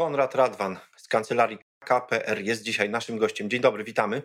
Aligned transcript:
Konrad 0.00 0.34
Radwan 0.34 0.78
z 0.96 1.08
kancelarii 1.08 1.58
KPR 1.78 2.40
jest 2.40 2.62
dzisiaj 2.62 2.90
naszym 2.90 3.18
gościem. 3.18 3.50
Dzień 3.50 3.60
dobry, 3.60 3.84
witamy. 3.84 4.22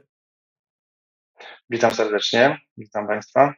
Witam 1.69 1.91
serdecznie, 1.91 2.57
witam 2.77 3.07
Państwa. 3.07 3.53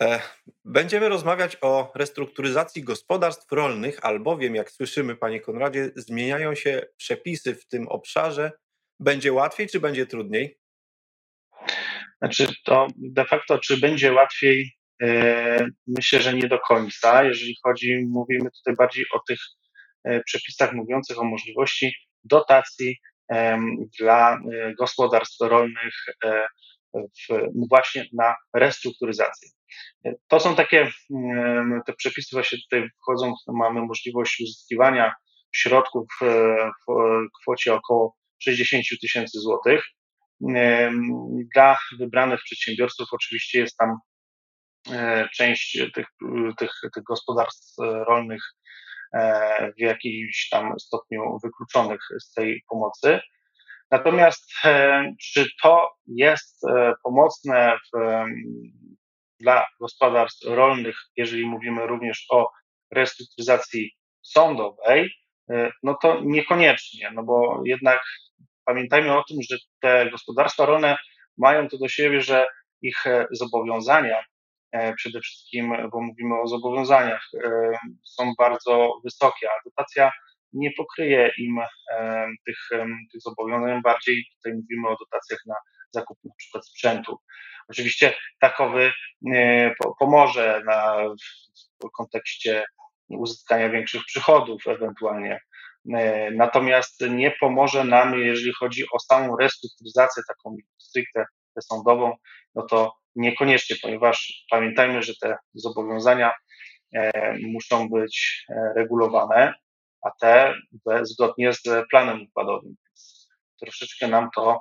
E, 0.00 0.20
będziemy 0.64 1.08
rozmawiać 1.08 1.56
o 1.60 1.92
restrukturyzacji 1.94 2.82
gospodarstw 2.82 3.52
rolnych, 3.52 4.04
albowiem, 4.04 4.54
jak 4.54 4.70
słyszymy, 4.70 5.16
panie 5.16 5.40
Konradzie, 5.40 5.90
zmieniają 5.96 6.54
się 6.54 6.82
przepisy 6.96 7.54
w 7.54 7.66
tym 7.66 7.88
obszarze. 7.88 8.52
Będzie 9.00 9.32
łatwiej, 9.32 9.68
czy 9.68 9.80
będzie 9.80 10.06
trudniej? 10.06 10.58
Znaczy, 12.18 12.48
to 12.64 12.86
de 12.96 13.24
facto, 13.24 13.58
czy 13.58 13.80
będzie 13.80 14.12
łatwiej, 14.12 14.72
e, 15.02 15.68
myślę, 15.86 16.20
że 16.20 16.34
nie 16.34 16.48
do 16.48 16.58
końca. 16.58 17.24
Jeżeli 17.24 17.56
chodzi, 17.64 18.06
mówimy 18.08 18.50
tutaj 18.50 18.74
bardziej 18.74 19.04
o 19.12 19.20
tych 19.28 19.38
przepisach 20.26 20.72
mówiących 20.72 21.18
o 21.18 21.24
możliwości 21.24 21.94
dotacji 22.24 22.96
dla 24.00 24.38
gospodarstw 24.78 25.36
rolnych 25.40 25.94
w, 26.94 27.38
właśnie 27.68 28.04
na 28.12 28.34
restrukturyzację. 28.54 29.48
To 30.28 30.40
są 30.40 30.56
takie, 30.56 30.90
te 31.86 31.92
przepisy 31.92 32.36
właśnie 32.36 32.58
tutaj 32.58 32.90
wchodzą, 33.02 33.34
mamy 33.48 33.80
możliwość 33.80 34.40
uzyskiwania 34.40 35.14
środków 35.56 36.06
e, 36.22 36.26
w 36.88 36.92
kwocie 37.42 37.74
około 37.74 38.16
60 38.38 38.84
tysięcy 39.00 39.40
złotych. 39.40 39.84
Dla 41.54 41.78
wybranych 41.98 42.40
przedsiębiorców 42.44 43.08
oczywiście 43.12 43.58
jest 43.58 43.76
tam 43.76 43.98
e, 44.90 45.28
część 45.34 45.78
tych, 45.94 46.06
tych, 46.58 46.70
tych 46.94 47.04
gospodarstw 47.04 47.74
rolnych 47.78 48.42
e, 48.42 48.95
w 49.76 49.80
jakimś 49.80 50.48
tam 50.50 50.78
stopniu 50.78 51.38
wykluczonych 51.42 52.00
z 52.20 52.32
tej 52.32 52.62
pomocy. 52.68 53.20
Natomiast 53.90 54.50
czy 55.20 55.46
to 55.62 55.90
jest 56.06 56.62
pomocne 57.02 57.78
w 57.92 57.98
dla 59.40 59.66
gospodarstw 59.80 60.46
rolnych, 60.48 60.96
jeżeli 61.16 61.46
mówimy 61.46 61.86
również 61.86 62.26
o 62.30 62.50
restrukturyzacji 62.90 63.90
sądowej, 64.22 65.10
e, 65.50 65.70
no 65.82 65.94
to 66.02 66.20
niekoniecznie, 66.24 67.10
no 67.14 67.22
bo 67.22 67.62
jednak 67.64 68.00
pamiętajmy 68.64 69.18
o 69.18 69.24
tym, 69.24 69.36
że 69.50 69.56
te 69.80 70.10
gospodarstwa 70.10 70.66
rolne 70.66 70.96
mają 71.38 71.68
to 71.68 71.78
do 71.78 71.88
siebie, 71.88 72.20
że 72.20 72.48
ich 72.82 73.06
e, 73.06 73.26
zobowiązania, 73.30 74.18
e, 74.18 74.24
przede 74.96 75.20
wszystkim, 75.20 75.76
bo 75.92 76.00
mówimy 76.00 76.40
o 76.40 76.46
zobowiązaniach, 76.46 77.22
są 78.04 78.32
bardzo 78.38 78.92
wysokie, 79.04 79.48
a 79.50 79.64
dotacja 79.64 80.10
nie 80.52 80.70
pokryje 80.76 81.30
im 81.38 81.60
tych, 82.46 82.58
tych 83.12 83.20
zobowiązań, 83.20 83.82
bardziej 83.82 84.24
tutaj 84.36 84.52
mówimy 84.52 84.88
o 84.88 84.96
dotacjach 84.96 85.40
na 85.46 85.54
zakup 85.90 86.18
na 86.24 86.34
przykład 86.38 86.66
sprzętu. 86.66 87.18
Oczywiście 87.68 88.14
takowy 88.40 88.92
e, 89.34 89.74
pomoże 89.98 90.62
na, 90.66 90.96
w 91.84 91.90
kontekście 91.96 92.64
uzyskania 93.08 93.70
większych 93.70 94.02
przychodów 94.04 94.66
ewentualnie. 94.66 95.40
E, 95.94 96.30
natomiast 96.30 97.00
nie 97.10 97.30
pomoże 97.30 97.84
nam, 97.84 98.18
jeżeli 98.18 98.52
chodzi 98.52 98.84
o 98.92 98.98
samą 98.98 99.36
restrukturyzację 99.36 100.22
taką 100.28 100.56
stricte 100.78 101.24
sądową, 101.60 102.16
no 102.54 102.62
to 102.62 102.92
niekoniecznie, 103.16 103.76
ponieważ 103.82 104.44
pamiętajmy, 104.50 105.02
że 105.02 105.12
te 105.20 105.36
zobowiązania 105.54 106.32
e, 106.94 107.32
muszą 107.42 107.88
być 107.88 108.44
regulowane, 108.76 109.54
a 110.02 110.10
te 110.20 110.54
zgodnie 111.02 111.52
z 111.52 111.62
planem 111.90 112.22
układowym. 112.22 112.74
Troszeczkę 113.60 114.08
nam 114.08 114.28
to 114.34 114.60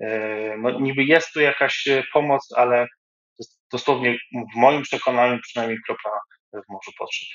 E, 0.00 0.56
no 0.58 0.80
niby 0.80 1.04
jest 1.04 1.32
tu 1.32 1.40
jakaś 1.40 1.88
e, 1.88 2.02
pomoc, 2.12 2.52
ale 2.56 2.86
dosłownie 3.72 4.18
w 4.54 4.56
moim 4.56 4.82
przekonaniu 4.82 5.38
przynajmniej 5.42 5.78
kropla 5.86 6.10
w 6.52 6.72
morzu 6.72 6.90
potrzeb. 6.98 7.28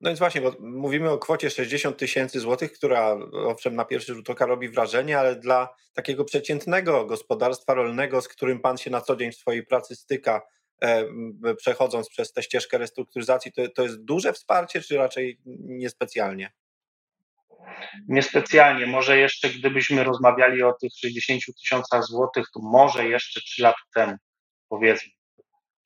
No 0.00 0.10
więc 0.10 0.18
właśnie, 0.18 0.40
bo 0.40 0.52
mówimy 0.60 1.10
o 1.10 1.18
kwocie 1.18 1.50
60 1.50 1.96
tysięcy 1.96 2.40
złotych, 2.40 2.72
która 2.72 3.16
owszem 3.32 3.74
na 3.74 3.84
pierwszy 3.84 4.14
rzut 4.14 4.30
oka 4.30 4.46
robi 4.46 4.68
wrażenie, 4.68 5.18
ale 5.18 5.36
dla 5.36 5.68
takiego 5.94 6.24
przeciętnego 6.24 7.06
gospodarstwa 7.06 7.74
rolnego, 7.74 8.20
z 8.20 8.28
którym 8.28 8.60
pan 8.60 8.78
się 8.78 8.90
na 8.90 9.00
co 9.00 9.16
dzień 9.16 9.32
w 9.32 9.36
swojej 9.36 9.66
pracy 9.66 9.96
styka, 9.96 10.42
e, 10.82 11.04
przechodząc 11.56 12.08
przez 12.08 12.32
tę 12.32 12.42
ścieżkę 12.42 12.78
restrukturyzacji, 12.78 13.52
to, 13.52 13.68
to 13.68 13.82
jest 13.82 14.04
duże 14.04 14.32
wsparcie, 14.32 14.80
czy 14.80 14.96
raczej 14.96 15.40
niespecjalnie? 15.64 16.52
Niespecjalnie. 18.08 18.86
Może 18.86 19.18
jeszcze 19.18 19.50
gdybyśmy 19.50 20.04
rozmawiali 20.04 20.62
o 20.62 20.72
tych 20.72 20.92
60 20.98 21.42
tysiącach 21.60 22.04
złotych, 22.04 22.46
to 22.54 22.60
może 22.62 23.08
jeszcze 23.08 23.40
3 23.40 23.62
lata 23.62 23.80
temu, 23.94 24.16
powiedzmy, 24.68 25.15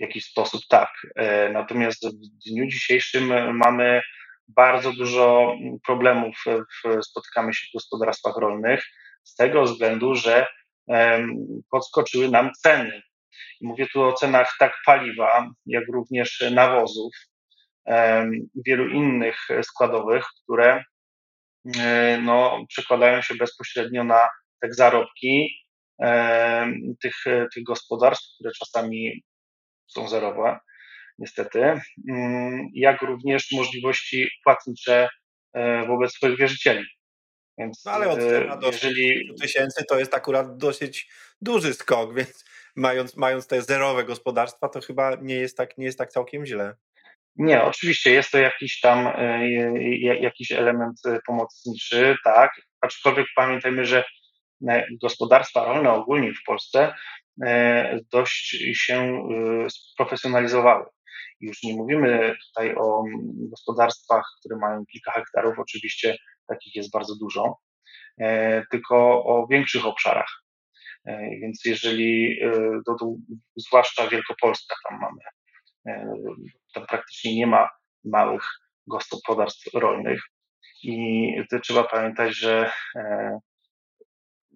w 0.00 0.02
jakiś 0.02 0.24
sposób 0.24 0.60
tak. 0.68 0.88
E, 1.16 1.48
natomiast 1.48 2.06
w 2.08 2.50
dniu 2.50 2.66
dzisiejszym 2.66 3.56
mamy 3.56 4.02
bardzo 4.48 4.92
dużo 4.92 5.56
problemów, 5.86 6.44
spotykamy 7.02 7.54
się 7.54 7.66
w 7.70 7.74
gospodarstwach 7.74 8.36
rolnych, 8.36 8.84
z 9.24 9.34
tego 9.34 9.62
względu, 9.62 10.14
że 10.14 10.46
podskoczyły 11.70 12.28
nam 12.28 12.50
ceny. 12.62 13.02
Mówię 13.60 13.86
tu 13.92 14.02
o 14.02 14.12
cenach 14.12 14.56
tak 14.58 14.72
paliwa, 14.86 15.50
jak 15.66 15.84
również 15.92 16.44
nawozów, 16.50 17.12
wielu 18.66 18.88
innych 18.88 19.48
składowych, 19.62 20.24
które 20.42 20.84
E, 21.78 22.18
no, 22.22 22.64
przekładają 22.68 23.22
się 23.22 23.34
bezpośrednio 23.34 24.04
na 24.04 24.28
te 24.60 24.72
zarobki 24.72 25.50
e, 26.02 26.72
tych, 27.02 27.24
tych 27.54 27.64
gospodarstw, 27.64 28.34
które 28.34 28.50
czasami 28.58 29.22
są 29.92 30.08
zerowe, 30.08 30.58
niestety, 31.18 31.80
mm, 32.08 32.68
jak 32.74 33.02
również 33.02 33.46
możliwości 33.52 34.28
płatnicze 34.44 35.08
e, 35.52 35.86
wobec 35.86 36.12
swoich 36.12 36.38
wierzycieli. 36.38 36.84
Więc 37.58 37.84
no 37.84 37.92
ale 37.92 38.08
od 38.08 38.18
do 38.60 38.66
jeżeli 38.66 39.34
tysięcy 39.40 39.84
to 39.88 39.98
jest 39.98 40.14
akurat 40.14 40.56
dosyć 40.56 41.10
duży 41.40 41.74
skok, 41.74 42.14
więc 42.14 42.44
mając, 42.76 43.16
mając 43.16 43.46
te 43.46 43.62
zerowe 43.62 44.04
gospodarstwa, 44.04 44.68
to 44.68 44.80
chyba 44.80 45.16
nie 45.22 45.34
jest 45.34 45.56
tak, 45.56 45.78
nie 45.78 45.84
jest 45.84 45.98
tak 45.98 46.10
całkiem 46.10 46.46
źle. 46.46 46.74
Nie, 47.36 47.62
oczywiście 47.62 48.12
jest 48.12 48.30
to 48.30 48.38
jakiś 48.38 48.80
tam 48.80 49.06
e, 49.06 49.48
jakiś 50.20 50.52
element 50.52 51.00
e, 51.06 51.18
pomocniczy, 51.26 52.16
tak, 52.24 52.50
aczkolwiek 52.80 53.26
pamiętajmy, 53.36 53.84
że 53.84 54.04
e, 54.68 54.86
gospodarstwa 55.02 55.64
rolne 55.64 55.92
ogólnie 55.92 56.32
w 56.32 56.44
Polsce 56.46 56.94
dość 58.12 58.56
się 58.72 59.28
sprofesjonalizowały. 59.70 60.86
Już 61.40 61.62
nie 61.62 61.74
mówimy 61.74 62.34
tutaj 62.48 62.74
o 62.74 63.04
gospodarstwach, 63.50 64.24
które 64.40 64.58
mają 64.58 64.86
kilka 64.86 65.12
hektarów, 65.12 65.58
oczywiście 65.58 66.16
takich 66.46 66.74
jest 66.74 66.92
bardzo 66.92 67.14
dużo, 67.16 67.56
tylko 68.70 69.24
o 69.24 69.46
większych 69.50 69.86
obszarach. 69.86 70.42
Więc 71.42 71.64
jeżeli, 71.64 72.40
to 72.86 72.96
zwłaszcza 73.56 74.08
Wielkopolska, 74.08 74.76
tam 74.88 75.00
mamy 75.00 75.20
tam 76.74 76.86
praktycznie 76.86 77.36
nie 77.36 77.46
ma 77.46 77.68
małych 78.04 78.44
gospodarstw 78.86 79.74
rolnych. 79.74 80.22
I 80.82 81.32
trzeba 81.62 81.84
pamiętać, 81.84 82.36
że 82.36 82.72
e, 82.96 83.38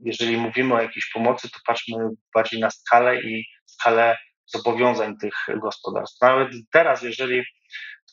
jeżeli 0.04 0.37
mówimy 0.37 0.75
o 0.75 0.82
jakiejś 0.82 1.10
pomocy, 1.10 1.50
to 1.50 1.59
patrzmy 1.66 1.97
bardziej 2.34 2.60
na 2.60 2.70
skalę 2.70 3.22
i 3.22 3.44
skalę 3.66 4.16
zobowiązań 4.47 5.16
tych 5.16 5.34
gospodarstw. 5.62 6.20
Nawet 6.20 6.48
teraz, 6.72 7.03
jeżeli 7.03 7.42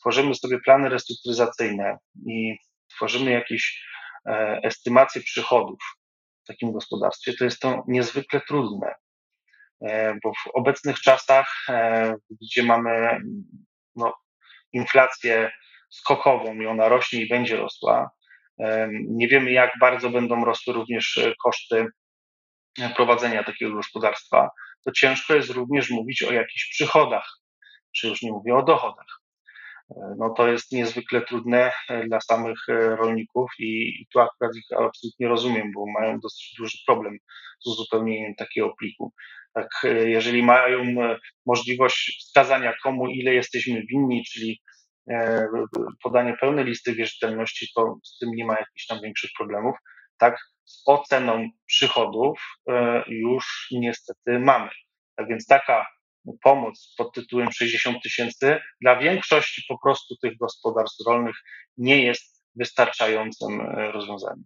tworzymy 0.00 0.34
sobie 0.34 0.58
plany 0.60 0.88
restrukturyzacyjne 0.88 1.96
i 2.26 2.56
tworzymy 2.96 3.30
jakieś 3.30 3.84
e, 4.26 4.60
estymacje 4.62 5.22
przychodów 5.22 5.78
w 6.44 6.46
takim 6.46 6.72
gospodarstwie, 6.72 7.32
to 7.38 7.44
jest 7.44 7.60
to 7.60 7.84
niezwykle 7.88 8.40
trudne, 8.40 8.94
e, 9.80 10.14
bo 10.22 10.32
w 10.32 10.50
obecnych 10.54 11.00
czasach, 11.00 11.66
gdzie 12.40 12.62
mamy 12.62 13.20
no, 13.96 14.14
inflację 14.72 15.52
skokową 15.90 16.54
i 16.54 16.66
ona 16.66 16.88
rośnie 16.88 17.20
i 17.20 17.28
będzie 17.28 17.56
rosła. 17.56 18.10
Nie 19.08 19.28
wiemy, 19.28 19.52
jak 19.52 19.70
bardzo 19.80 20.10
będą 20.10 20.44
rosły 20.44 20.74
również 20.74 21.18
e, 21.18 21.32
koszty 21.44 21.86
e, 22.80 22.90
prowadzenia 22.90 23.44
takiego 23.44 23.74
gospodarstwa. 23.74 24.50
To 24.84 24.92
ciężko 24.92 25.34
jest 25.34 25.50
również 25.50 25.90
mówić 25.90 26.22
o 26.22 26.32
jakichś 26.32 26.70
przychodach, 26.70 27.38
czy 27.96 28.08
już 28.08 28.22
nie 28.22 28.32
mówię 28.32 28.56
o 28.56 28.62
dochodach. 28.62 29.20
E, 29.90 30.14
no 30.18 30.34
to 30.36 30.48
jest 30.48 30.72
niezwykle 30.72 31.20
trudne 31.20 31.72
dla 32.08 32.20
samych 32.20 32.58
rolników 32.68 33.50
i, 33.58 34.06
tu 34.12 34.20
akurat 34.20 34.56
ich 34.56 34.66
absolutnie 34.78 35.28
rozumiem, 35.28 35.72
bo 35.74 35.84
mają 36.00 36.20
dosyć 36.20 36.54
duży 36.58 36.78
problem 36.86 37.18
z 37.60 37.66
uzupełnieniem 37.66 38.34
takiego 38.34 38.74
pliku. 38.78 39.12
Tak, 39.54 39.68
jeżeli 40.04 40.42
mają 40.42 40.94
możliwość 41.46 42.18
wskazania 42.20 42.72
komu 42.82 43.06
ile 43.08 43.34
jesteśmy 43.34 43.82
winni, 43.86 44.24
czyli 44.24 44.60
podanie 46.02 46.36
pełnej 46.40 46.64
listy 46.64 46.94
wierzytelności, 46.94 47.66
to 47.74 47.96
z 48.04 48.18
tym 48.18 48.30
nie 48.30 48.44
ma 48.44 48.52
jakichś 48.52 48.86
tam 48.86 49.00
większych 49.00 49.30
problemów. 49.38 49.76
Tak, 50.18 50.38
z 50.64 50.82
oceną 50.86 51.48
przychodów 51.66 52.40
już 53.06 53.68
niestety 53.72 54.38
mamy. 54.38 54.70
Tak 55.16 55.28
więc 55.28 55.46
taka 55.46 55.86
pomoc 56.42 56.94
pod 56.98 57.14
tytułem 57.14 57.52
60 57.52 58.02
tysięcy 58.02 58.60
dla 58.80 58.98
większości 58.98 59.62
po 59.68 59.78
prostu 59.78 60.16
tych 60.16 60.36
gospodarstw 60.38 61.06
rolnych 61.06 61.36
nie 61.76 62.02
jest 62.02 62.44
wystarczającym 62.54 63.60
e, 63.60 63.92
rozwiązaniem. 63.92 64.44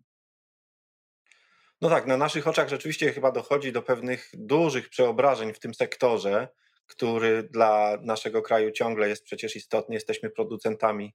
No 1.80 1.88
tak, 1.88 2.06
na 2.06 2.16
naszych 2.16 2.46
oczach 2.48 2.68
rzeczywiście 2.68 3.12
chyba 3.12 3.32
dochodzi 3.32 3.72
do 3.72 3.82
pewnych 3.82 4.30
dużych 4.34 4.88
przeobrażeń 4.88 5.54
w 5.54 5.58
tym 5.58 5.74
sektorze, 5.74 6.48
który 6.86 7.42
dla 7.42 7.98
naszego 8.02 8.42
kraju 8.42 8.70
ciągle 8.70 9.08
jest 9.08 9.24
przecież 9.24 9.56
istotny. 9.56 9.94
Jesteśmy 9.94 10.30
producentami 10.30 11.14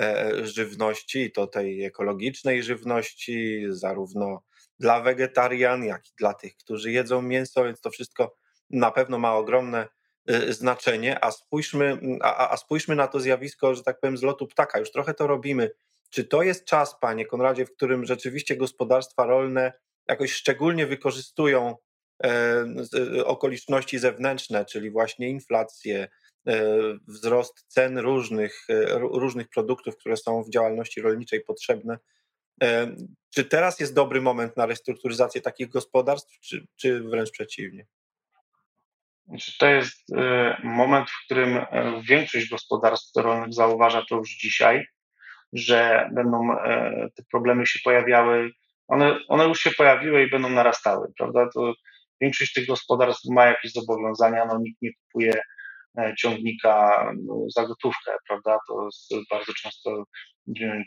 e, 0.00 0.46
żywności, 0.46 1.20
i 1.20 1.32
to 1.32 1.46
tej 1.46 1.84
ekologicznej 1.84 2.62
żywności, 2.62 3.64
zarówno 3.68 4.42
dla 4.78 5.00
wegetarian, 5.00 5.84
jak 5.84 6.08
i 6.08 6.12
dla 6.18 6.34
tych, 6.34 6.56
którzy 6.56 6.92
jedzą 6.92 7.22
mięso, 7.22 7.64
więc 7.64 7.80
to 7.80 7.90
wszystko 7.90 8.36
na 8.70 8.90
pewno 8.90 9.18
ma 9.18 9.34
ogromne 9.34 9.88
Y, 10.30 10.52
znaczenie, 10.52 11.24
a 11.24 11.30
spójrzmy, 11.30 11.98
a, 12.22 12.52
a 12.52 12.56
spójrzmy 12.56 12.96
na 12.96 13.06
to 13.06 13.20
zjawisko, 13.20 13.74
że 13.74 13.82
tak 13.82 14.00
powiem, 14.00 14.16
z 14.16 14.22
lotu 14.22 14.46
ptaka. 14.46 14.78
Już 14.78 14.90
trochę 14.90 15.14
to 15.14 15.26
robimy. 15.26 15.70
Czy 16.10 16.24
to 16.24 16.42
jest 16.42 16.64
czas, 16.64 16.96
panie 17.00 17.26
Konradzie, 17.26 17.66
w 17.66 17.72
którym 17.72 18.04
rzeczywiście 18.04 18.56
gospodarstwa 18.56 19.26
rolne 19.26 19.72
jakoś 20.08 20.32
szczególnie 20.32 20.86
wykorzystują 20.86 21.68
e, 21.68 21.76
okoliczności 23.24 23.98
zewnętrzne, 23.98 24.64
czyli 24.64 24.90
właśnie 24.90 25.28
inflację, 25.28 26.08
e, 26.46 26.64
wzrost 27.08 27.64
cen 27.68 27.98
różnych, 27.98 28.66
e, 28.68 28.98
różnych 28.98 29.48
produktów, 29.48 29.96
które 29.96 30.16
są 30.16 30.42
w 30.42 30.50
działalności 30.50 31.00
rolniczej 31.00 31.40
potrzebne. 31.40 31.98
Czy 33.34 33.44
teraz 33.44 33.80
jest 33.80 33.94
dobry 33.94 34.20
moment 34.20 34.56
na 34.56 34.66
restrukturyzację 34.66 35.40
takich 35.40 35.68
gospodarstw, 35.68 36.40
czy, 36.40 36.66
czy 36.76 37.00
wręcz 37.00 37.30
przeciwnie? 37.30 37.86
Znaczy, 39.30 39.58
to 39.58 39.66
jest 39.66 40.12
e, 40.16 40.56
moment, 40.64 41.10
w 41.10 41.24
którym 41.24 41.56
e, 41.56 42.02
większość 42.08 42.48
gospodarstw 42.48 43.16
rolnych 43.16 43.54
zauważa 43.54 44.04
to 44.08 44.16
już 44.16 44.30
dzisiaj, 44.30 44.86
że 45.52 46.08
będą 46.12 46.52
e, 46.52 47.08
te 47.16 47.22
problemy 47.30 47.66
się 47.66 47.78
pojawiały, 47.84 48.50
one, 48.88 49.18
one 49.28 49.44
już 49.44 49.60
się 49.60 49.70
pojawiły 49.70 50.22
i 50.22 50.30
będą 50.30 50.48
narastały, 50.48 51.12
prawda? 51.18 51.48
To 51.54 51.74
większość 52.20 52.52
tych 52.52 52.66
gospodarstw 52.66 53.24
ma 53.30 53.46
jakieś 53.46 53.72
zobowiązania, 53.72 54.44
no 54.44 54.58
nikt 54.58 54.82
nie 54.82 54.90
kupuje 54.94 55.42
ciągnika 56.18 57.04
no, 57.26 57.34
za 57.56 57.66
gotówkę, 57.66 58.12
prawda? 58.28 58.58
To 58.68 58.84
jest 58.84 59.28
bardzo 59.30 59.52
często 59.62 60.04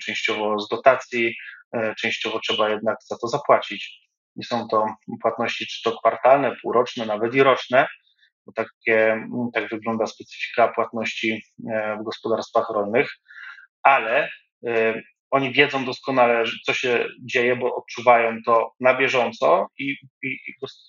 częściowo 0.06 0.59
z 0.59 0.69
dotacji, 0.69 1.35
częściowo 2.01 2.39
trzeba 2.39 2.69
jednak 2.69 2.97
za 3.09 3.18
to 3.18 3.27
zapłacić. 3.27 4.03
I 4.35 4.44
są 4.44 4.68
to 4.68 4.85
płatności 5.21 5.68
czy 5.68 5.81
to 5.83 5.97
kwartalne, 6.00 6.56
półroczne, 6.62 7.06
nawet 7.06 7.35
i 7.35 7.44
roczne, 7.44 7.88
bo 8.45 8.53
takie, 8.53 9.27
tak 9.53 9.69
wygląda 9.69 10.06
specyfika 10.06 10.68
płatności 10.68 11.44
e, 11.71 11.97
w 12.01 12.03
gospodarstwach 12.03 12.69
rolnych, 12.69 13.09
ale 13.83 14.30
e, 14.68 15.01
oni 15.33 15.53
wiedzą 15.53 15.85
doskonale, 15.85 16.44
co 16.65 16.74
się 16.74 17.07
dzieje, 17.25 17.56
bo 17.56 17.75
odczuwają 17.75 18.38
to 18.45 18.74
na 18.80 18.97
bieżąco 18.97 19.68
i, 19.80 19.95
i, 20.24 20.27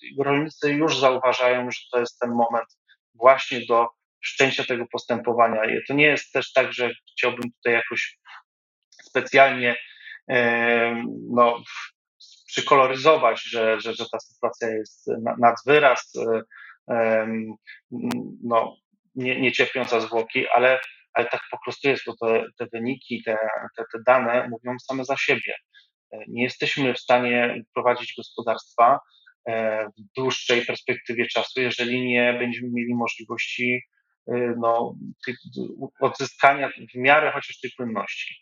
i 0.02 0.23
rolnicy 0.23 0.73
już 0.73 0.99
zauważają, 0.99 1.70
że 1.70 1.81
to 1.93 2.00
jest 2.00 2.19
ten 2.19 2.31
moment 2.31 2.69
właśnie 3.14 3.67
do 3.67 3.88
wszczęcia 4.23 4.64
tego 4.64 4.87
postępowania. 4.93 5.64
I 5.64 5.81
to 5.88 5.94
nie 5.94 6.06
jest 6.06 6.32
też 6.32 6.52
tak, 6.52 6.73
że 6.73 6.91
chciałbym 7.12 7.52
tutaj 7.52 7.73
jakoś 7.73 8.19
specjalnie 9.02 9.76
e, 10.31 11.05
no, 11.31 11.62
przykoloryzować, 12.46 13.43
że, 13.43 13.81
że, 13.81 13.94
że 13.94 14.05
ta 14.12 14.19
sytuacja 14.20 14.69
jest 14.69 15.11
nad 15.38 15.56
wyraz 15.67 16.12
no, 18.43 18.76
nie, 19.14 19.41
nie 19.41 19.52
cierpiąca 19.52 20.00
zwłoki, 20.00 20.49
ale, 20.49 20.81
ale 21.14 21.26
tak 21.26 21.40
po 21.50 21.58
prostu 21.64 21.88
jest, 21.88 22.02
bo 22.06 22.16
te, 22.16 22.44
te 22.58 22.66
wyniki, 22.72 23.22
te, 23.22 23.38
te, 23.76 23.84
te 23.93 23.99
dane 24.06 24.49
mówią 24.49 24.78
same 24.78 25.05
za 25.05 25.16
siebie. 25.16 25.55
E, 26.12 26.19
nie 26.28 26.43
jesteśmy 26.43 26.94
w 26.94 26.99
stanie 26.99 27.62
prowadzić 27.75 28.14
gospodarstwa 28.16 28.99
e, 29.49 29.87
w 29.87 30.16
dłuższej 30.16 30.66
perspektywie 30.66 31.26
czasu, 31.26 31.61
jeżeli 31.61 32.06
nie 32.06 32.37
będziemy 32.38 32.69
mieli 32.72 32.94
możliwości 32.94 33.81
e, 34.28 34.55
no, 34.58 34.94
odzyskania 36.00 36.70
w 36.94 36.99
miarę 36.99 37.32
chociaż 37.32 37.60
tej 37.60 37.70
płynności. 37.76 38.34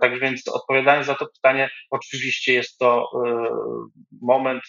Tak 0.00 0.20
więc 0.20 0.48
odpowiadając 0.48 1.06
za 1.06 1.14
to 1.14 1.26
pytanie, 1.26 1.70
oczywiście 1.90 2.52
jest 2.52 2.78
to 2.78 3.10
moment 4.22 4.62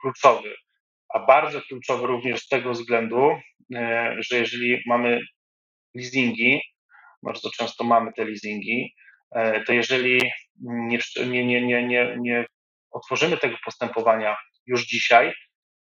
kluczowy 0.00 0.54
a 1.14 1.18
bardzo 1.26 1.60
kluczowy 1.60 2.06
również 2.06 2.40
z 2.40 2.48
tego 2.48 2.72
względu, 2.72 3.30
że 4.18 4.38
jeżeli 4.38 4.82
mamy 4.86 5.20
leasingi, 5.94 6.60
bardzo 7.22 7.50
często 7.50 7.84
mamy 7.84 8.12
te 8.12 8.24
leasingi, 8.24 8.94
e, 9.34 9.64
to 9.64 9.72
jeżeli 9.72 10.20
nie, 10.60 10.98
nie, 11.26 11.66
nie, 11.66 11.86
nie, 11.86 12.16
nie 12.20 12.46
otworzymy 12.90 13.36
tego 13.36 13.56
postępowania 13.64 14.36
już 14.66 14.86
dzisiaj, 14.86 15.32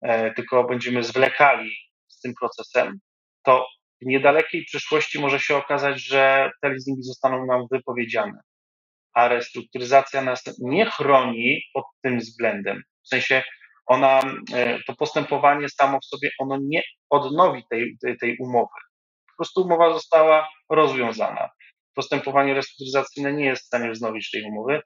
e, 0.02 0.34
tylko 0.34 0.64
będziemy 0.64 1.04
zwlekali 1.04 1.76
z 2.08 2.20
tym 2.22 2.34
procesem, 2.40 3.00
to 3.44 3.68
w 4.02 4.06
niedalekiej 4.06 4.66
przyszłości 4.66 5.20
może 5.20 5.40
się 5.40 5.56
okazać, 5.56 6.02
że 6.02 6.52
te 6.62 6.70
leasingi 6.70 7.04
zostaną 7.04 7.46
nam 7.46 7.66
wypowiedziane. 7.72 8.40
A 9.14 9.28
restrukturyzacja 9.28 10.22
nas 10.22 10.44
nie 10.60 10.86
chroni 10.86 11.62
pod 11.74 11.86
tym 12.02 12.20
względem. 12.20 12.84
W 13.06 13.08
sensie 13.08 13.44
ona, 13.86 14.22
e, 14.54 14.84
to 14.84 14.96
postępowanie 14.96 15.70
samo 15.70 16.00
w 16.00 16.06
sobie, 16.06 16.30
ono 16.40 16.58
nie 16.62 16.84
odnowi 17.10 17.64
tej, 17.70 17.98
tej, 18.02 18.18
tej 18.18 18.38
umowy. 18.38 18.85
Po 19.36 19.44
prostu 19.44 19.62
umowa 19.62 19.94
została 19.94 20.48
rozwiązana. 20.70 21.50
Postępowanie 21.96 22.54
restrukturyzacyjne 22.54 23.34
nie 23.34 23.46
jest 23.46 23.64
w 23.64 23.66
stanie 23.66 23.92
wznowić 23.92 24.32
tej 24.32 24.44
umowy, 24.44 24.82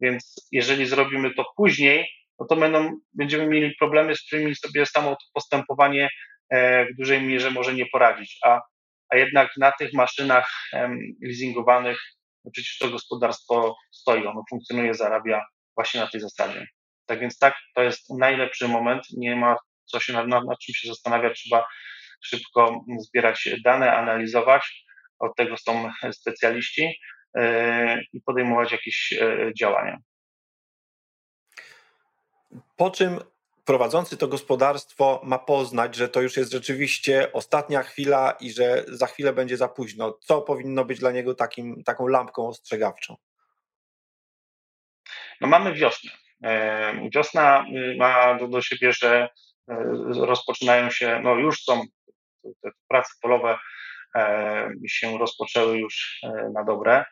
więc 0.00 0.48
jeżeli 0.52 0.86
zrobimy 0.86 1.34
to 1.34 1.44
później, 1.56 2.08
no 2.38 2.46
to 2.46 2.56
będą, 2.56 2.90
będziemy 3.14 3.46
mieli 3.46 3.74
problemy, 3.78 4.14
z 4.14 4.26
którymi 4.26 4.54
sobie 4.56 4.86
samo 4.86 5.10
to 5.10 5.24
postępowanie 5.34 6.08
e, 6.50 6.84
w 6.84 6.96
dużej 6.98 7.22
mierze 7.22 7.50
może 7.50 7.74
nie 7.74 7.86
poradzić. 7.86 8.38
A, 8.44 8.60
a 9.08 9.16
jednak 9.16 9.50
na 9.56 9.72
tych 9.72 9.92
maszynach 9.92 10.50
leasingowanych 11.22 11.98
no 12.44 12.50
przecież 12.50 12.78
to 12.78 12.90
gospodarstwo 12.90 13.76
stoi, 13.90 14.26
ono 14.26 14.42
funkcjonuje, 14.50 14.94
zarabia 14.94 15.44
właśnie 15.74 16.00
na 16.00 16.06
tej 16.06 16.20
zasadzie. 16.20 16.66
Tak 17.06 17.20
więc 17.20 17.38
tak, 17.38 17.54
to 17.74 17.82
jest 17.82 18.10
najlepszy 18.18 18.68
moment, 18.68 19.02
nie 19.16 19.36
ma 19.36 19.56
co 19.84 20.00
się 20.00 20.12
nad, 20.12 20.28
nad, 20.28 20.58
czym 20.62 20.74
się 20.74 20.88
zastanawiać, 20.88 21.42
trzeba 21.42 21.66
szybko 22.22 22.84
zbierać 22.98 23.48
dane, 23.64 23.92
analizować, 23.92 24.84
od 25.18 25.36
tego 25.36 25.56
są 25.56 25.90
specjaliści 26.12 27.00
yy, 27.34 27.42
i 28.12 28.20
podejmować 28.20 28.72
jakieś 28.72 29.12
yy, 29.12 29.52
działania. 29.58 29.98
Po 32.76 32.90
czym 32.90 33.20
prowadzący 33.64 34.16
to 34.16 34.28
gospodarstwo 34.28 35.20
ma 35.24 35.38
poznać, 35.38 35.94
że 35.94 36.08
to 36.08 36.20
już 36.20 36.36
jest 36.36 36.52
rzeczywiście 36.52 37.32
ostatnia 37.32 37.82
chwila 37.82 38.36
i 38.40 38.52
że 38.52 38.84
za 38.88 39.06
chwilę 39.06 39.32
będzie 39.32 39.56
za 39.56 39.68
późno? 39.68 40.18
Co 40.20 40.42
powinno 40.42 40.84
być 40.84 40.98
dla 40.98 41.10
niego 41.10 41.34
takim, 41.34 41.84
taką 41.84 42.06
lampką 42.06 42.48
ostrzegawczą? 42.48 43.16
No 45.40 45.48
mamy 45.48 45.74
wiosnę. 45.74 46.10
Wiosna 47.14 47.64
y, 47.92 47.96
ma 47.98 48.38
do, 48.38 48.48
do 48.48 48.62
siebie, 48.62 48.92
że 48.92 49.28
rozpoczynają 50.16 50.90
się, 50.90 51.20
no 51.22 51.34
już 51.34 51.62
są 51.64 51.82
te 52.62 52.70
prace 52.88 53.12
polowe 53.22 53.58
się 54.88 55.18
rozpoczęły 55.18 55.78
już 55.78 56.20
e, 56.22 56.50
na 56.54 56.64
dobre 56.64 57.04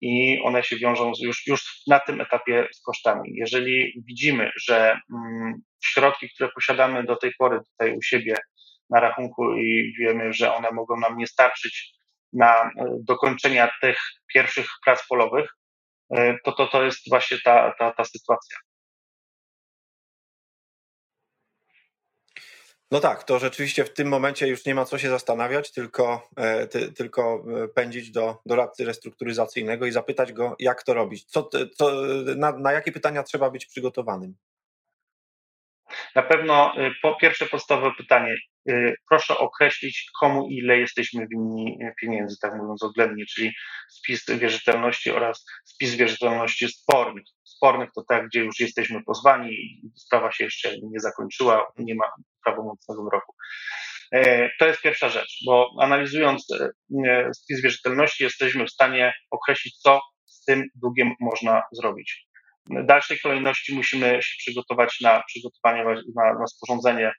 i 0.00 0.40
one 0.44 0.62
się 0.62 0.76
wiążą 0.76 1.12
już, 1.22 1.46
już 1.46 1.82
na 1.86 2.00
tym 2.00 2.20
etapie 2.20 2.68
z 2.72 2.82
kosztami. 2.82 3.30
Jeżeli 3.34 4.02
widzimy, 4.08 4.50
że 4.56 4.98
mm, 5.14 5.54
środki, 5.84 6.28
które 6.34 6.50
posiadamy 6.54 7.04
do 7.04 7.16
tej 7.16 7.32
pory 7.38 7.60
tutaj 7.60 7.96
u 7.96 8.02
siebie 8.02 8.36
na 8.90 9.00
rachunku 9.00 9.54
i 9.54 9.94
wiemy, 10.00 10.32
że 10.32 10.54
one 10.54 10.70
mogą 10.70 10.96
nam 10.96 11.16
nie 11.16 11.26
starczyć 11.26 11.94
na 12.32 12.62
e, 12.62 12.70
dokończenia 13.04 13.70
tych 13.80 13.98
pierwszych 14.34 14.66
prac 14.84 15.06
polowych, 15.08 15.50
E, 16.10 16.38
to, 16.44 16.52
to, 16.52 16.66
to 16.66 16.82
jest 16.82 17.08
właśnie 17.08 17.38
ta, 17.44 17.74
ta, 17.78 17.92
ta 17.92 18.04
sytuacja. 18.04 18.58
No 22.90 23.00
tak, 23.00 23.24
to 23.24 23.38
rzeczywiście 23.38 23.84
w 23.84 23.92
tym 23.92 24.08
momencie 24.08 24.48
już 24.48 24.64
nie 24.64 24.74
ma 24.74 24.84
co 24.84 24.98
się 24.98 25.08
zastanawiać, 25.08 25.72
tylko, 25.72 26.28
e, 26.36 26.66
ty, 26.66 26.92
tylko 26.92 27.44
e, 27.64 27.68
pędzić 27.68 28.10
do 28.10 28.36
doradcy 28.46 28.84
restrukturyzacyjnego 28.84 29.86
i 29.86 29.92
zapytać 29.92 30.32
go, 30.32 30.56
jak 30.58 30.82
to 30.82 30.94
robić. 30.94 31.24
Co, 31.24 31.50
co, 31.76 31.90
na, 32.36 32.52
na 32.52 32.72
jakie 32.72 32.92
pytania 32.92 33.22
trzeba 33.22 33.50
być 33.50 33.66
przygotowanym? 33.66 34.34
Na 36.14 36.22
pewno 36.22 36.72
po 37.02 37.16
pierwsze 37.16 37.46
podstawowe 37.46 37.92
pytanie, 37.98 38.36
proszę 39.08 39.38
określić, 39.38 40.10
komu 40.20 40.48
ile 40.48 40.78
jesteśmy 40.78 41.26
winni 41.28 41.78
pieniędzy, 42.00 42.36
tak 42.42 42.54
mówiąc 42.54 42.82
oględnie, 42.82 43.26
czyli 43.26 43.52
spis 43.88 44.24
wierzytelności 44.26 45.10
oraz 45.10 45.44
spis 45.64 45.94
wierzytelności 45.94 46.68
spornych. 46.68 47.24
Spornych 47.44 47.90
to 47.94 48.04
tak, 48.08 48.26
gdzie 48.26 48.40
już 48.40 48.60
jesteśmy 48.60 49.04
pozwani 49.04 49.80
sprawa 49.94 50.32
się 50.32 50.44
jeszcze 50.44 50.76
nie 50.82 51.00
zakończyła, 51.00 51.66
nie 51.78 51.94
ma 51.94 52.04
prawomocnego 52.44 53.04
wyroku. 53.04 53.34
E, 54.12 54.50
to 54.58 54.66
jest 54.66 54.82
pierwsza 54.82 55.08
rzecz, 55.08 55.42
bo 55.46 55.70
analizując 55.80 56.46
e, 57.06 57.34
spis 57.34 57.62
wierzytelności 57.62 58.24
jesteśmy 58.24 58.66
w 58.66 58.70
stanie 58.70 59.14
określić, 59.30 59.78
co 59.78 60.00
z 60.26 60.44
tym 60.44 60.64
długiem 60.74 61.14
można 61.20 61.62
zrobić. 61.72 62.26
W 62.70 62.86
dalszej 62.86 63.18
kolejności 63.18 63.74
musimy 63.74 64.18
się 64.22 64.34
przygotować 64.38 65.00
na 65.00 65.22
przygotowanie, 65.26 65.84
na, 66.16 66.38
na 66.38 66.46
sporządzenie 66.46 67.12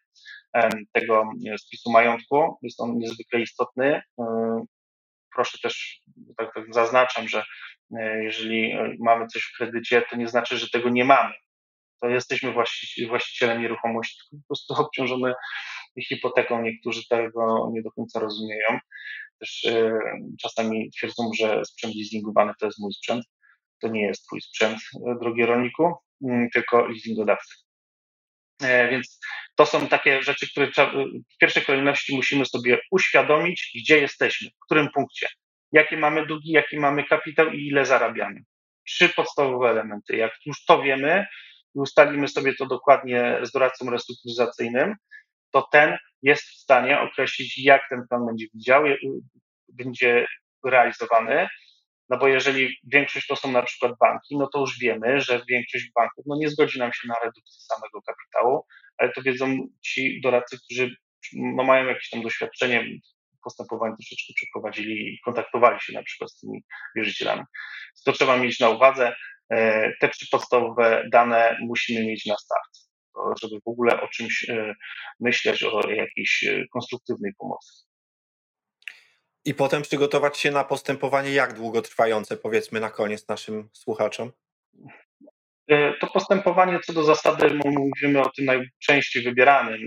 tego 0.91 1.23
spisu 1.57 1.91
majątku. 1.91 2.57
Jest 2.61 2.81
on 2.81 2.97
niezwykle 2.97 3.41
istotny. 3.41 4.01
E, 4.19 4.65
proszę 5.35 5.57
też, 5.63 6.01
tak, 6.37 6.53
tak 6.53 6.63
zaznaczam, 6.73 7.27
że 7.27 7.43
jeżeli 8.21 8.77
mamy 8.99 9.27
coś 9.27 9.43
w 9.43 9.57
kredycie, 9.57 10.03
to 10.09 10.15
nie 10.15 10.27
znaczy, 10.27 10.57
że 10.57 10.69
tego 10.69 10.89
nie 10.89 11.05
mamy. 11.05 11.33
Jesteśmy 12.09 12.53
właścicielem 13.07 13.61
nieruchomości, 13.61 14.17
tylko 14.17 14.43
po 14.43 14.47
prostu 14.47 14.73
obciążony 14.73 15.33
hipoteką. 16.07 16.61
Niektórzy 16.61 17.07
tego 17.09 17.69
nie 17.73 17.81
do 17.81 17.91
końca 17.91 18.19
rozumieją. 18.19 18.79
Też 19.39 19.65
e, 19.65 19.99
czasami 20.41 20.91
twierdzą, 20.91 21.31
że 21.39 21.65
sprzęt 21.65 21.95
leasingowany 21.95 22.53
to 22.59 22.65
jest 22.65 22.79
mój 22.79 22.93
sprzęt. 22.93 23.25
To 23.81 23.87
nie 23.87 24.01
jest 24.01 24.25
twój 24.25 24.41
sprzęt, 24.41 24.79
e, 25.07 25.15
drogi 25.21 25.45
rolniku, 25.45 25.93
mm, 26.23 26.49
tylko 26.49 26.87
leasingodawcy. 26.87 27.55
E, 28.63 28.89
więc 28.89 29.19
to 29.55 29.65
są 29.65 29.87
takie 29.87 30.23
rzeczy, 30.23 30.49
które 30.51 30.67
w 31.33 31.37
pierwszej 31.39 31.63
kolejności 31.63 32.15
musimy 32.15 32.45
sobie 32.45 32.79
uświadomić, 32.91 33.71
gdzie 33.75 33.97
jesteśmy, 33.97 34.49
w 34.49 34.65
którym 34.65 34.89
punkcie, 34.93 35.27
jakie 35.71 35.97
mamy 35.97 36.25
długi, 36.25 36.51
jaki 36.51 36.79
mamy 36.79 37.03
kapitał 37.03 37.51
i 37.51 37.67
ile 37.67 37.85
zarabiamy. 37.85 38.39
Trzy 38.87 39.09
podstawowe 39.09 39.69
elementy. 39.69 40.15
Jak 40.15 40.31
już 40.45 40.65
to 40.65 40.81
wiemy 40.81 41.25
i 41.75 41.79
ustalimy 41.79 42.27
sobie 42.27 42.55
to 42.55 42.65
dokładnie 42.65 43.39
z 43.43 43.51
doradcą 43.51 43.89
restrukturyzacyjnym, 43.89 44.95
to 45.51 45.67
ten 45.71 45.97
jest 46.21 46.43
w 46.43 46.55
stanie 46.55 46.99
określić, 46.99 47.57
jak 47.57 47.81
ten 47.89 48.07
plan 48.09 48.25
będzie 48.25 48.45
widział, 48.53 48.83
będzie 49.69 50.27
realizowany. 50.65 51.47
No 52.09 52.17
bo 52.17 52.27
jeżeli 52.27 52.77
większość 52.83 53.27
to 53.27 53.35
są 53.35 53.51
na 53.51 53.63
przykład 53.63 53.91
banki, 53.99 54.37
no 54.37 54.47
to 54.53 54.59
już 54.59 54.79
wiemy, 54.79 55.21
że 55.21 55.41
większość 55.49 55.91
banków 55.95 56.25
no 56.27 56.35
nie 56.39 56.49
zgodzi 56.49 56.79
nam 56.79 56.93
się 56.93 57.07
na 57.07 57.15
redukcję 57.23 57.61
samego 57.75 58.01
kapitału, 58.01 58.65
ale 58.97 59.11
to 59.11 59.21
wiedzą 59.21 59.57
ci 59.81 60.21
doradcy, 60.21 60.57
którzy 60.57 60.95
no 61.33 61.63
mają 61.63 61.85
jakieś 61.85 62.09
tam 62.09 62.21
doświadczenie 62.21 62.85
postępowań 63.43 63.95
troszeczkę 63.95 64.33
przeprowadzili 64.35 65.13
i 65.13 65.19
kontaktowali 65.25 65.79
się 65.79 65.93
na 65.93 66.03
przykład 66.03 66.31
z 66.31 66.39
tymi 66.39 66.63
wierzycielami. 66.95 67.43
To 68.05 68.11
trzeba 68.11 68.37
mieć 68.37 68.59
na 68.59 68.69
uwadze. 68.69 69.15
E, 69.49 69.91
te 70.01 70.09
trzy 70.09 70.25
podstawowe 70.31 71.07
dane 71.11 71.57
musimy 71.61 72.05
mieć 72.05 72.25
na 72.25 72.37
start 72.37 72.85
żeby 73.41 73.55
w 73.65 73.67
ogóle 73.67 74.01
o 74.01 74.07
czymś 74.07 74.49
e, 74.49 74.75
myśleć, 75.19 75.63
o 75.63 75.89
jakiejś 75.89 76.43
e, 76.43 76.65
konstruktywnej 76.73 77.31
pomocy. 77.37 77.85
I 79.45 79.53
potem 79.53 79.81
przygotować 79.81 80.37
się 80.37 80.51
na 80.51 80.63
postępowanie 80.63 81.31
jak 81.31 81.53
długotrwające, 81.53 82.37
powiedzmy 82.37 82.79
na 82.79 82.89
koniec 82.89 83.27
naszym 83.27 83.69
słuchaczom? 83.73 84.31
To 85.99 86.07
postępowanie 86.07 86.79
co 86.79 86.93
do 86.93 87.03
zasady, 87.03 87.59
mówimy 87.65 88.21
o 88.21 88.29
tym 88.29 88.45
najczęściej 88.45 89.23
wybieranym 89.23 89.79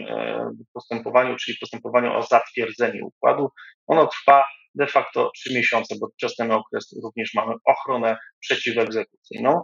postępowaniu, 0.73 1.37
czyli 1.37 1.59
postępowaniu 1.61 2.13
o 2.13 2.23
zatwierdzenie 2.23 3.05
układu. 3.05 3.51
Ono 3.87 4.07
trwa 4.07 4.45
de 4.79 4.87
facto 4.87 5.31
trzy 5.35 5.55
miesiące, 5.55 5.97
bo 6.01 6.09
przez 6.17 6.37
ten 6.37 6.53
okres 6.53 7.01
również 7.05 7.35
mamy 7.35 7.55
ochronę 7.65 8.17
przeciwegzekucyjną. 8.41 9.63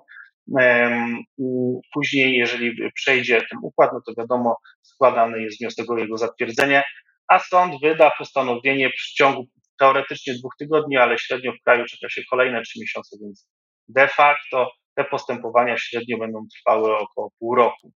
Później, 1.94 2.37
jeżeli 2.37 2.92
przejdzie 2.94 3.37
ten 3.37 3.59
układ, 3.62 3.90
no 3.92 4.00
to 4.06 4.12
wiadomo, 4.23 4.56
składany 4.83 5.42
jest 5.42 5.61
wniosek 5.61 5.90
o 5.90 5.99
jego 5.99 6.18
zatwierdzenie, 6.18 6.83
a 7.28 7.38
sąd 7.38 7.75
wyda 7.83 8.12
postanowienie 8.18 8.90
w 8.90 9.14
ciągu 9.14 9.47
teoretycznie 9.78 10.35
dwóch 10.35 10.52
tygodni, 10.59 10.97
ale 10.97 11.18
średnio 11.18 11.52
w 11.52 11.64
kraju 11.64 11.85
czeka 11.85 12.09
się 12.09 12.23
kolejne 12.30 12.62
trzy 12.62 12.80
miesiące, 12.80 13.16
więc 13.23 13.49
de 13.88 14.09
facto 14.09 14.71
te 14.97 15.04
postępowania 15.04 15.76
średnio 15.78 16.18
będą 16.18 16.47
trwały 16.56 16.97
około 16.97 17.30
pół 17.38 17.54
roku. 17.54 17.92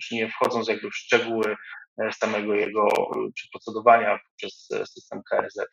Już 0.00 0.10
nie 0.10 0.28
wchodząc 0.28 0.68
jakby 0.68 0.90
w 0.90 0.96
szczegóły 0.96 1.56
e, 2.02 2.12
samego 2.12 2.54
jego 2.54 2.88
czy 3.38 3.48
procedowania 3.52 4.18
przez 4.36 4.68
e, 4.70 4.86
system 4.86 5.22
KRZ. 5.30 5.66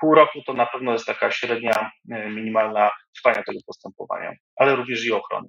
Pół 0.00 0.14
roku 0.14 0.42
to 0.46 0.52
na 0.52 0.66
pewno 0.66 0.92
jest 0.92 1.06
taka 1.06 1.30
średnia, 1.30 1.90
e, 2.10 2.30
minimalna 2.30 2.90
trwania 3.14 3.42
tego 3.42 3.58
postępowania, 3.66 4.32
ale 4.56 4.76
również 4.76 5.04
i 5.04 5.12
ochrony. 5.12 5.48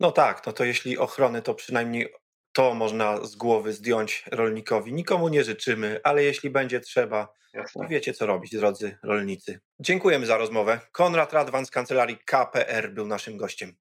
No 0.00 0.12
tak, 0.12 0.46
no 0.46 0.52
to 0.52 0.64
jeśli 0.64 0.98
ochrony, 0.98 1.42
to 1.42 1.54
przynajmniej 1.54 2.08
to 2.52 2.74
można 2.74 3.16
z 3.16 3.36
głowy 3.36 3.72
zdjąć 3.72 4.24
rolnikowi. 4.32 4.92
Nikomu 4.92 5.28
nie 5.28 5.44
życzymy, 5.44 6.00
ale 6.04 6.22
jeśli 6.22 6.50
będzie 6.50 6.80
trzeba, 6.80 7.28
to 7.74 7.88
wiecie 7.88 8.12
co 8.12 8.26
robić, 8.26 8.56
drodzy 8.56 8.98
rolnicy. 9.02 9.60
Dziękujemy 9.80 10.26
za 10.26 10.36
rozmowę. 10.36 10.80
Konrad 10.92 11.32
Radwan 11.32 11.66
z 11.66 11.70
kancelarii 11.70 12.18
KPR 12.24 12.90
był 12.92 13.06
naszym 13.06 13.36
gościem. 13.36 13.76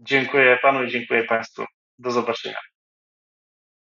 Dziękuję 0.00 0.58
panu 0.62 0.84
i 0.84 0.90
dziękuję 0.90 1.24
państwu. 1.24 1.64
Do 1.98 2.10
zobaczenia. 2.10 2.58